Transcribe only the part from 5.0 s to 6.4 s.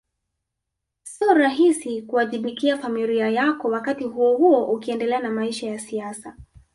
na maisha ya siasa